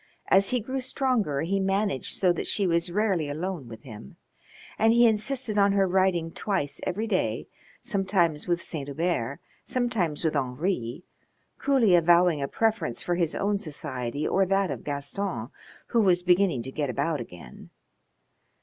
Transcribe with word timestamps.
As 0.29 0.49
he 0.49 0.59
grew 0.59 0.79
stronger 0.79 1.41
he 1.41 1.59
managed 1.59 2.17
so 2.17 2.33
that 2.33 2.47
she 2.47 2.65
was 2.65 2.91
rarely 2.91 3.29
alone 3.29 3.67
with 3.67 3.83
him, 3.83 4.15
and 4.79 4.93
he 4.93 5.05
insisted 5.05 5.59
on 5.59 5.73
her 5.73 5.87
riding 5.87 6.31
twice 6.31 6.81
every 6.87 7.05
day, 7.05 7.47
sometimes 7.81 8.47
with 8.47 8.63
Saint 8.63 8.87
Hubert, 8.87 9.39
sometimes 9.63 10.23
with 10.25 10.35
Henri, 10.35 11.03
coolly 11.59 11.93
avowing 11.93 12.41
a 12.41 12.47
preference 12.47 13.03
for 13.03 13.13
his 13.13 13.35
own 13.35 13.59
society 13.59 14.27
or 14.27 14.43
that 14.43 14.71
of 14.71 14.83
Gaston, 14.83 15.49
who 15.89 16.01
was 16.01 16.23
beginning 16.23 16.63
to 16.63 16.71
get 16.71 16.89
about 16.89 17.21
again. 17.21 17.69